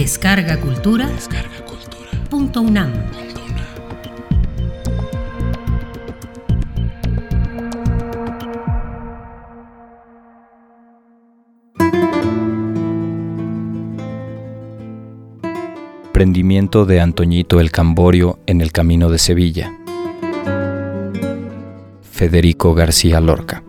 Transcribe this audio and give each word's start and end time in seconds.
Descarga 0.00 0.58
Cultura. 0.58 1.06
Descarga 1.08 1.62
Cultura. 1.66 2.08
Punto 2.30 2.62
UNAM. 2.62 2.90
Prendimiento 16.14 16.86
de 16.86 17.00
Antoñito 17.02 17.60
el 17.60 17.70
Camborio 17.70 18.38
en 18.46 18.62
el 18.62 18.72
camino 18.72 19.10
de 19.10 19.18
Sevilla. 19.18 19.70
Federico 22.00 22.72
García 22.72 23.20
Lorca. 23.20 23.62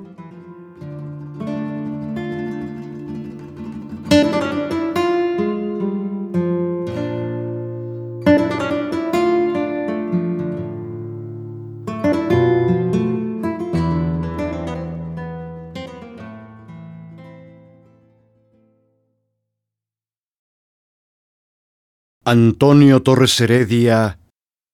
Antonio 22.23 23.01
Torres 23.01 23.41
Heredia, 23.41 24.19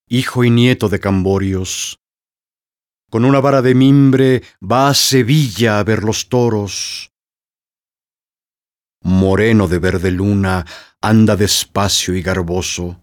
hijo 0.10 0.44
y 0.44 0.50
nieto 0.50 0.90
de 0.90 1.00
Camborios, 1.00 1.98
con 3.10 3.24
una 3.24 3.40
vara 3.40 3.62
de 3.62 3.74
mimbre 3.74 4.44
va 4.62 4.90
a 4.90 4.94
Sevilla 4.94 5.80
a 5.80 5.84
ver 5.86 6.04
los 6.04 6.28
toros. 6.28 7.14
Moreno 9.02 9.70
de 9.70 9.80
verde 9.80 10.12
luna, 10.12 10.66
anda 11.00 11.38
despacio 11.38 12.16
y 12.16 12.22
garboso. 12.22 13.02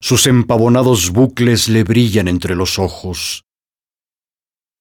Sus 0.00 0.26
empavonados 0.26 1.10
bucles 1.10 1.68
le 1.68 1.84
brillan 1.84 2.28
entre 2.28 2.54
los 2.54 2.78
ojos. 2.78 3.44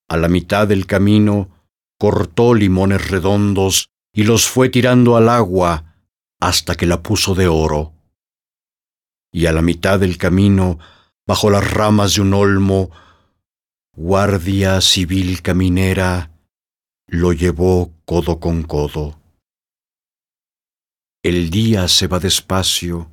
A 0.08 0.16
la 0.16 0.30
mitad 0.30 0.70
del 0.70 0.86
camino 0.86 1.50
cortó 2.00 2.54
limones 2.54 3.10
redondos 3.10 3.90
y 4.14 4.24
los 4.24 4.48
fue 4.48 4.70
tirando 4.70 5.18
al 5.18 5.28
agua 5.28 5.98
hasta 6.40 6.76
que 6.76 6.86
la 6.86 7.04
puso 7.04 7.36
de 7.36 7.50
oro 7.50 7.95
y 9.36 9.48
a 9.48 9.52
la 9.52 9.62
mitad 9.62 10.00
del 10.00 10.18
camino, 10.18 10.80
bajo 11.28 11.50
las 11.50 11.70
ramas 11.70 12.16
de 12.16 12.22
un 12.22 12.34
olmo, 12.34 12.90
guardia 13.94 14.80
civil 14.80 15.42
caminera 15.42 16.32
lo 17.08 17.34
llevó 17.34 17.92
codo 18.06 18.40
con 18.40 18.64
codo. 18.64 19.20
El 21.22 21.50
día 21.50 21.90
se 21.90 22.08
va 22.08 22.20
despacio, 22.20 23.12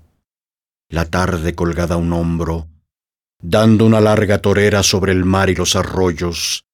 la 0.88 1.10
tarde 1.10 1.56
colgada 1.56 1.96
a 1.96 1.98
un 1.98 2.12
hombro, 2.12 2.68
dando 3.40 3.84
una 3.84 4.00
larga 4.00 4.40
torera 4.40 4.84
sobre 4.84 5.10
el 5.10 5.24
mar 5.24 5.50
y 5.50 5.56
los 5.56 5.74
arroyos. 5.74 6.66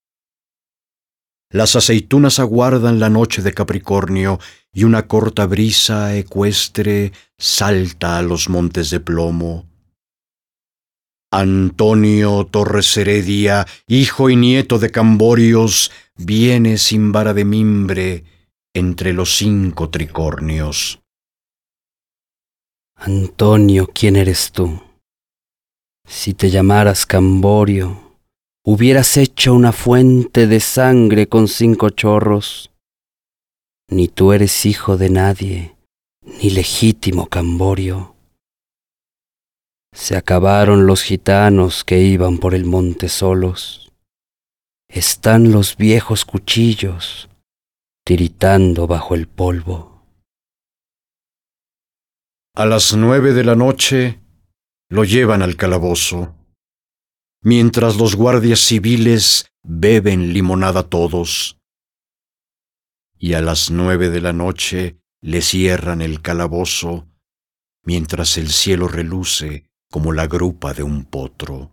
Las 1.50 1.76
aceitunas 1.76 2.38
aguardan 2.38 3.00
la 3.00 3.08
noche 3.08 3.40
de 3.40 3.54
Capricornio 3.54 4.38
y 4.72 4.84
una 4.84 5.06
corta 5.06 5.46
brisa 5.46 6.14
ecuestre 6.14 7.12
salta 7.38 8.18
a 8.18 8.22
los 8.22 8.48
montes 8.50 8.90
de 8.90 9.00
plomo. 9.00 9.66
Antonio 11.30 12.46
Torres 12.50 12.96
Heredia, 12.96 13.66
hijo 13.86 14.30
y 14.30 14.36
nieto 14.36 14.78
de 14.78 14.90
Camborios, 14.90 15.90
viene 16.16 16.78
sin 16.78 17.12
vara 17.12 17.34
de 17.34 17.44
mimbre 17.44 18.24
entre 18.74 19.12
los 19.12 19.36
cinco 19.36 19.90
tricornios. 19.90 21.00
Antonio, 22.96 23.88
¿quién 23.92 24.16
eres 24.16 24.52
tú? 24.52 24.82
Si 26.06 26.34
te 26.34 26.50
llamaras 26.50 27.06
Camborio, 27.06 28.07
hubieras 28.70 29.16
hecho 29.16 29.54
una 29.54 29.72
fuente 29.72 30.46
de 30.46 30.60
sangre 30.60 31.26
con 31.26 31.48
cinco 31.48 31.88
chorros. 31.88 32.70
Ni 33.90 34.08
tú 34.08 34.34
eres 34.34 34.66
hijo 34.66 34.98
de 34.98 35.08
nadie, 35.08 35.76
ni 36.20 36.50
legítimo 36.50 37.28
Camborio. 37.28 38.14
Se 39.94 40.18
acabaron 40.18 40.86
los 40.86 41.02
gitanos 41.02 41.82
que 41.82 42.02
iban 42.02 42.36
por 42.36 42.54
el 42.54 42.66
monte 42.66 43.08
solos. 43.08 43.90
Están 44.86 45.50
los 45.50 45.78
viejos 45.78 46.26
cuchillos 46.26 47.30
tiritando 48.04 48.86
bajo 48.86 49.14
el 49.14 49.28
polvo. 49.28 50.02
A 52.54 52.66
las 52.66 52.94
nueve 52.94 53.32
de 53.32 53.44
la 53.44 53.54
noche 53.54 54.20
lo 54.90 55.04
llevan 55.04 55.40
al 55.40 55.56
calabozo 55.56 56.34
mientras 57.40 57.96
los 57.96 58.16
guardias 58.16 58.60
civiles 58.60 59.50
beben 59.62 60.32
limonada 60.32 60.82
todos. 60.82 61.58
Y 63.18 63.34
a 63.34 63.40
las 63.40 63.70
nueve 63.70 64.10
de 64.10 64.20
la 64.20 64.32
noche 64.32 64.98
le 65.20 65.42
cierran 65.42 66.00
el 66.00 66.22
calabozo, 66.22 67.08
mientras 67.82 68.38
el 68.38 68.48
cielo 68.48 68.88
reluce 68.88 69.68
como 69.90 70.12
la 70.12 70.26
grupa 70.26 70.74
de 70.74 70.82
un 70.82 71.04
potro. 71.04 71.72